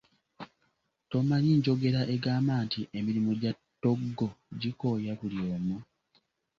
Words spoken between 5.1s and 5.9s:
buli omu"